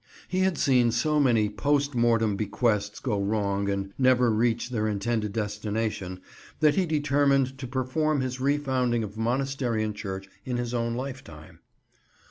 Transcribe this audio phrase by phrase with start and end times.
[0.27, 5.31] He had seen so many post mortem bequests go wrong and never reach their intended
[5.31, 6.21] destination
[6.59, 10.95] that he determined to perform his re founding of monastery and church in his own
[10.95, 11.59] lifetime.